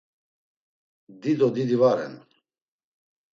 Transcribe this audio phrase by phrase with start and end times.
[1.25, 2.15] Dido didi va ren.